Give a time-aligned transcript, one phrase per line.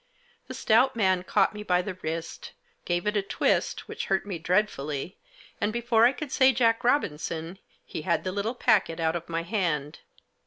[0.47, 2.53] The stout man caught me by the wrist,
[2.85, 5.19] gave it a twist, which hurt me dreadfully,
[5.61, 9.43] and, before I could say Jack Robinson, he had the little packet out of my
[9.43, 9.99] hand.